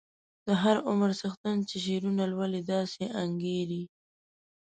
د 0.47 0.47
هر 0.61 0.75
عمر 0.87 1.09
څښتن 1.19 1.57
چې 1.69 1.75
شعرونه 1.85 2.23
لولي 2.31 2.61
داسې 2.71 3.03
انګیري. 3.21 3.83